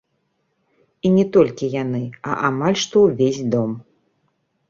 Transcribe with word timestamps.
І 1.09 1.11
не 1.17 1.25
толькі 1.35 1.69
яны, 1.83 2.01
а 2.29 2.39
амаль 2.51 2.77
што 2.87 2.95
ўвесь 3.07 3.45
дом. 3.57 3.71